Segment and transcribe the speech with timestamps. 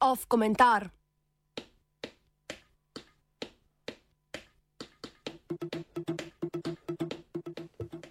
[0.00, 0.90] Off komentar.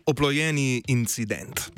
[0.06, 1.75] Oplojeni incident.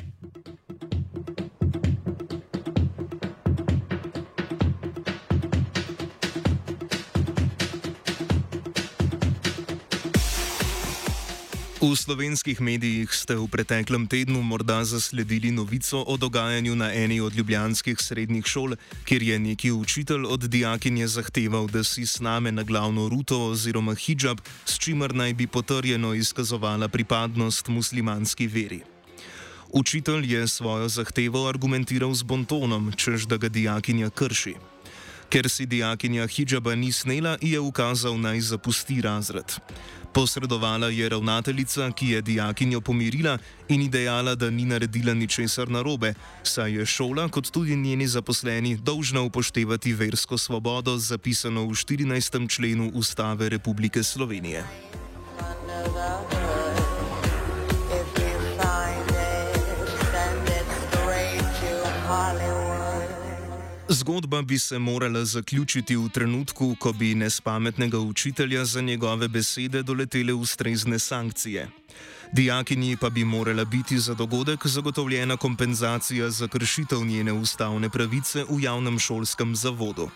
[11.78, 17.30] V slovenskih medijih ste v preteklem tednu morda zasledili novico o dogajanju na eni od
[17.30, 18.74] ljubljanskih srednjih šol,
[19.06, 24.42] kjer je neki učitelj od dijakinje zahteval, da si sname na glavno ruto oziroma hijab,
[24.66, 28.82] s čimer naj bi potrjeno izkazovala pripadnost muslimanski veri.
[29.70, 34.54] Učitelj je svojo zahtevo argumentiral z bontonom, čež da ga dijakinja krši.
[35.28, 39.60] Ker si dijakinja hijaba ni snela, je ukazal naj zapusti razred.
[40.12, 43.38] Posredovala je ravnateljica, ki je dijakinjo pomirila
[43.68, 48.76] in ji dejala, da ni naredila ničesar narobe, saj je šola, kot tudi njeni zaposleni,
[48.76, 52.48] dolžna upoštevati versko svobodo, zapisano v 14.
[52.48, 54.87] členu Ustave Republike Slovenije.
[63.90, 70.32] Zgodba bi se morala zaključiti v trenutku, ko bi nespametnega učitelja za njegove besede doletele
[70.32, 71.68] ustrezne sankcije.
[72.32, 78.62] Dijakinji pa bi morala biti za dogodek zagotovljena kompenzacija za kršitev njene ustavne pravice v
[78.62, 80.10] javnem šolskem zavodu.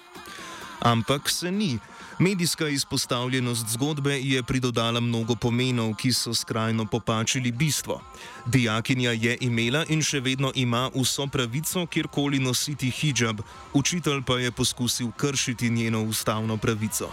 [0.84, 1.78] Ampak se ni.
[2.18, 8.00] Medijska izpostavljenost zgodbe je pridodala mnogo pomenov, ki so skrajno popačili bistvo.
[8.46, 13.40] Dijakinja je imela in še vedno ima vso pravico, kjerkoli nositi hijab,
[13.72, 17.10] učitelj pa je poskusil kršiti njeno ustavno pravico.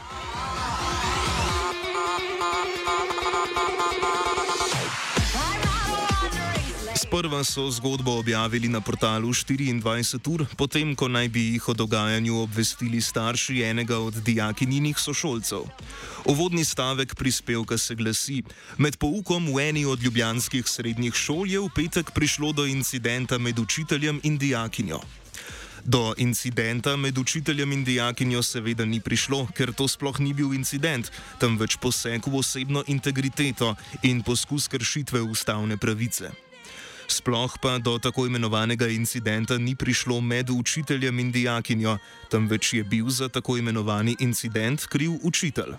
[7.10, 12.36] Sprva so zgodbo objavili na portalu 24 ur, potem ko naj bi jih o dogajanju
[12.38, 15.66] obvestili starši enega od dijakinjinih sošolcev.
[16.26, 18.44] Uvodni stavek prispevka se glasi:
[18.78, 23.60] Med poukom v eni od ljubljanskih srednjih šol je v petek prišlo do incidenta med
[23.60, 25.00] učiteljem in dijakinjo.
[25.86, 31.10] Do incidenta med učiteljem in dijakinjo seveda ni prišlo, ker to sploh ni bil incident,
[31.40, 36.49] temveč poseg v osebno integriteto in poskus kršitve ustavne pravice.
[37.10, 41.98] Sploh pa do tako imenovanega incidenta ni prišlo med učiteljem in dijakinjo,
[42.30, 45.74] temveč je bil za tako imenovani incident kriv učitelj.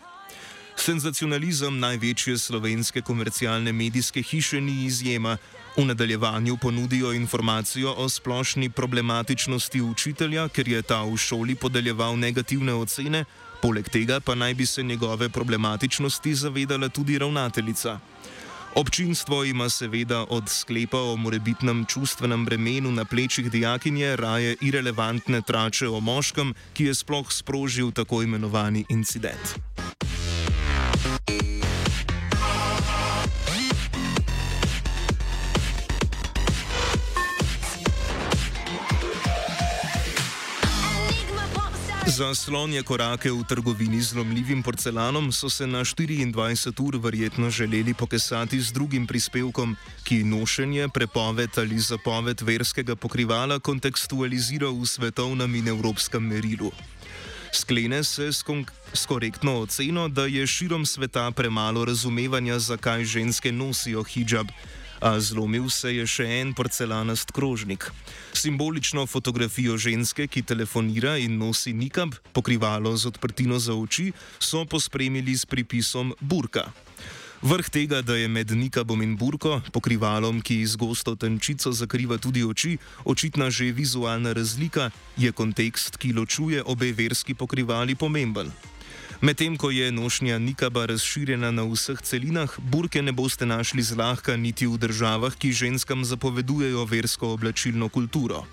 [0.77, 5.37] Senzacionalizem največje slovenske komercialne medijske hiše ni izjema.
[5.77, 12.75] V nadaljevanju ponudijo informacijo o splošni problematičnosti učitelja, ker je ta v šoli podeljeval negativne
[12.75, 13.25] ocene,
[13.63, 18.01] poleg tega pa naj bi se njegove problematičnosti zavedala tudi ravnateljica.
[18.75, 25.89] Občinstvo ima seveda od sklepa o morebitnem čustvenem bremenu na plečih dijakinje raje irrelevantne trače
[25.89, 29.70] o moškem, ki je sploh sprožil tako imenovani incident.
[42.07, 47.95] Za slonje korake v trgovini z lomljivim porcelanom so se na 24 ur verjetno želeli
[47.95, 55.69] pokesati z drugim prispevkom, ki nošenje, prepoved ali zapoved verskega pokrivala kontekstualizira v svetovnem in
[55.69, 56.73] evropskem merilu.
[57.53, 58.45] Sklene se s,
[58.95, 64.49] s korektno oceno, da je širom sveta premalo razumevanja, zakaj ženske nosijo hijab
[65.01, 67.89] a zlomil se je še en porcelanast krožnik.
[68.37, 75.37] Simbolično fotografijo ženske, ki telefonira in nosi nikab, pokrivalo z odprtino za oči, so pospremili
[75.37, 76.69] s pripisom Burka.
[77.41, 82.45] Vrh tega, da je med nikabom in burko, pokrivalom, ki z gosto tenčico zakriva tudi
[82.45, 82.77] oči,
[83.09, 88.53] očitna že vizualna razlika, je kontekst, ki ločuje obe verski pokrivali, pomemben.
[89.21, 94.67] Medtem ko je nošnja nikaba razširjena na vseh celinah, burke ne boste našli zlahka niti
[94.67, 98.47] v državah, ki ženskam zapovedujejo versko oblačilno kulturo.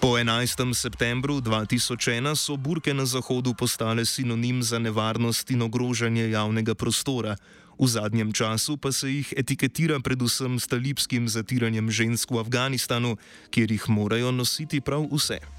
[0.00, 0.74] Po 11.
[0.74, 7.36] septembru 2001 so burke na Zahodu postale sinonim za nevarnost in ogrožanje javnega prostora,
[7.78, 13.16] v zadnjem času pa se jih etiketira predvsem s talibskim zatiranjem žensk v Afganistanu,
[13.50, 15.55] kjer jih morajo nositi prav vse.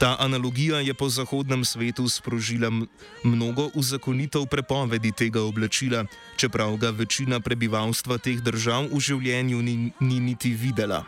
[0.00, 2.70] Ta analogija je po zahodnem svetu sprožila
[3.24, 6.04] mnogo uzakonitev prepovedi tega oblačila,
[6.36, 11.04] čeprav ga večina prebivalstva teh držav v življenju ni, ni niti videla.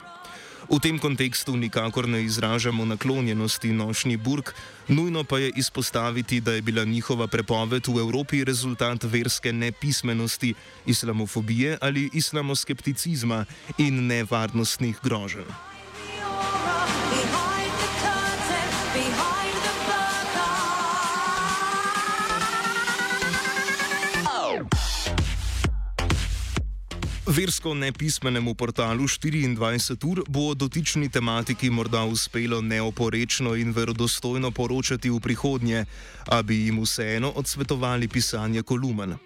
[0.69, 4.53] V tem kontekstu nikakor ne izražamo naklonjenosti nošnji burk,
[4.89, 10.55] nujno pa je izpostaviti, da je bila njihova prepoved v Evropi rezultat verske nepismenosti,
[10.87, 13.45] islamofobije ali islamoskepticizma
[13.79, 15.72] in nevarnostnih groženj.
[27.33, 35.11] Versko nepismenemu portalu 24 ur bo o dotični tematiki morda uspelo neoporečno in verodostojno poročati
[35.11, 35.85] v prihodnje,
[36.29, 39.17] a bi jim vseeno odsvetovali pisanje kolumen.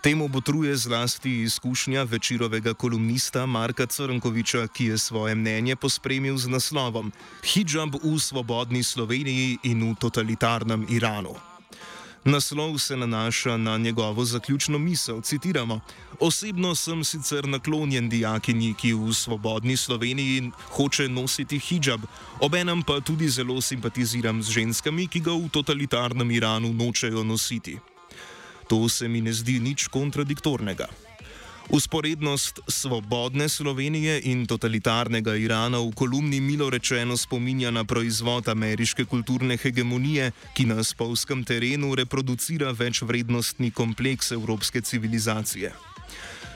[0.00, 7.12] Temu botruje zlasti izkušnja večerovega kolumnista Marka Crnkoviča, ki je svoje mnenje pospremil z naslovom
[7.44, 11.49] Hijab v svobodni Sloveniji in v totalitarnem Iranu.
[12.24, 15.20] Naslov se nanaša na njegovo zaključno misel.
[15.20, 15.80] Citiramo:
[16.20, 22.00] Osebno sem sicer naklonjen dijakinji, ki v svobodni Sloveniji hoče nositi hijab,
[22.40, 27.78] obenem pa tudi zelo simpatiziram z ženskami, ki ga v totalitarnem Iranu nočejo nositi.
[28.68, 31.09] To se mi ne zdi nič kontradiktornega.
[31.72, 39.56] Usporednost svobodne Slovenije in totalitarnega Irana v kolumni milo rečeno spominja na proizvod ameriške kulturne
[39.56, 45.72] hegemonije, ki na spolskem terenu reproducira večvrednostni kompleks evropske civilizacije.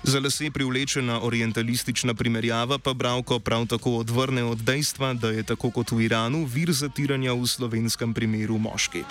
[0.02, 5.70] Za lase privlečena orientalistična primerjava pa Bravko prav tako odvrne od dejstva, da je tako
[5.70, 9.04] kot v Iranu vir zatiranja v slovenskem primeru moški.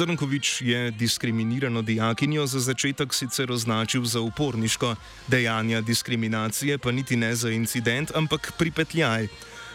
[0.00, 4.94] Crnkovič je diskriminirano dijakinjo za začetek sicer označil za uporniško,
[5.28, 9.28] dejanja diskriminacije pa niti ne za incident, ampak pripetljaj.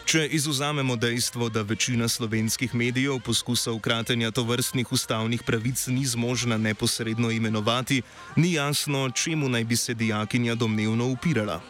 [0.04, 7.30] Če izuzamemo dejstvo, da večina slovenskih medijev poskusov kratenja tovrstnih ustavnih pravic ni zmožna neposredno
[7.30, 8.02] imenovati,
[8.36, 11.60] ni jasno, čemu naj bi se dijakinja domnevno upirala.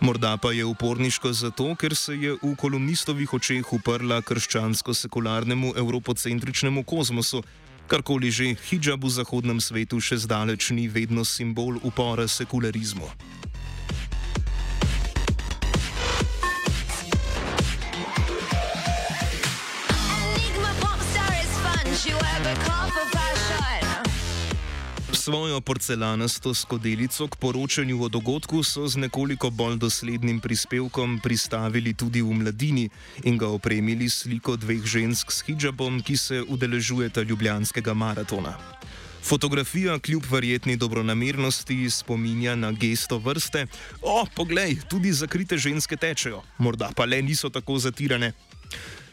[0.00, 7.42] Morda pa je uporniško zato, ker se je v kolumnistovih očeh uprla krščansko-sekularnemu evropocentričnemu kozmosu,
[7.90, 13.02] Karkoli že, hijab v zahodnem svetu še zdaleč ni vedno simbol upora sekularizmu.
[19.90, 23.19] Enigma pop star is fun, she wear a call for
[25.12, 32.22] Svojo porcelanasto skodelico k poročanju o dogodku so z nekoliko bolj doslednim prispevkom pristavili tudi
[32.22, 32.88] v mladini
[33.24, 38.54] in ga opremili sliko dveh žensk s hijabom, ki se udeležujeta ljubljanskega maratona.
[39.22, 43.66] Fotografija kljub verjetni dobronamernosti spominja na gesto vrste:
[44.02, 48.32] O, poglej, tudi zakrite ženske tečejo, morda pa le niso tako zatirane.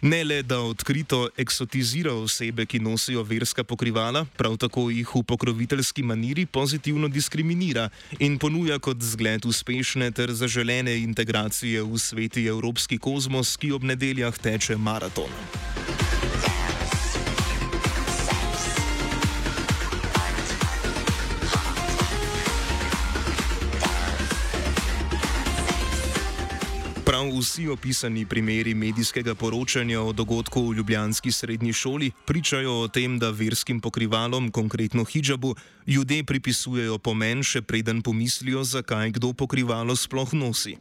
[0.02, 6.04] Ne le, da odkrito eksotizira osebe, ki nosijo verska pokrivala, prav tako jih v pokroviteljski
[6.04, 7.90] maniri pozitivno diskriminira
[8.20, 14.38] in ponuja kot zgled uspešne ter zaželene integracije v sveti evropski kozmos, ki ob nedeljah
[14.38, 15.34] teče maraton.
[27.18, 33.18] Prav vsi opisani primeri medijskega poročanja o dogodku v Ljubljanski srednji šoli pričajo o tem,
[33.20, 35.56] da verskim pokrivalom, konkretno hijabu,
[35.88, 40.76] ljudje pripisujejo pomen, še preden pomislijo, zakaj kdo pokrivalo sploh nosi.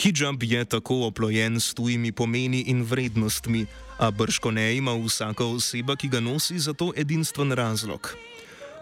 [0.00, 3.66] Hijab je tako oplojen s tujimi pomeni in vrednostmi,
[3.98, 8.16] a brško ne ima vsaka oseba, ki ga nosi, za to edinstven razlog.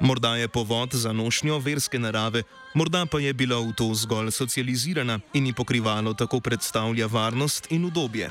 [0.00, 2.42] Morda je povod za nošnjo verske narave,
[2.74, 7.84] morda pa je bila v to zgolj socializirana in ji pokrivalo tako predstavlja varnost in
[7.84, 8.30] udobje.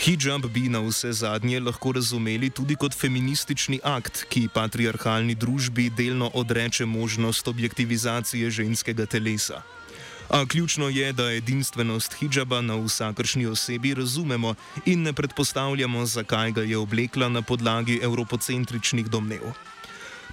[0.00, 6.30] Hijab bi na vse zadnje lahko razumeli tudi kot feministični akt, ki patriarhalni družbi delno
[6.34, 9.62] odreče možnost objektivizacije ženskega telesa.
[10.30, 14.54] A ključno je, da edinstvenost hijaba na vsakršni osebi razumemo
[14.86, 19.52] in ne predpostavljamo, zakaj ga je oblekla na podlagi evropocentričnih domnev.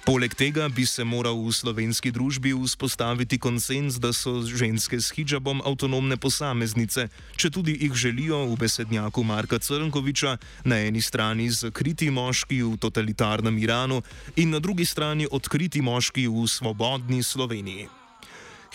[0.08, 5.60] Poleg tega bi se moral v slovenski družbi vzpostaviti konsens, da so ženske s hijabom
[5.60, 12.62] avtonomne posameznice, če tudi jih želijo v besednjaku Marka Crnkoviča na eni strani zakriti moški
[12.64, 14.00] v totalitarnem Iranu
[14.40, 17.92] in na drugi strani odkriti moški v svobodni Sloveniji.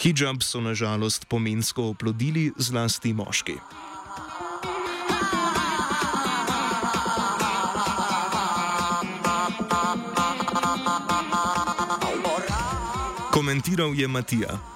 [0.05, 3.57] Hijab so nažalost pomensko oplodili zlasti moški.
[13.43, 14.72] Komentiral je Matija.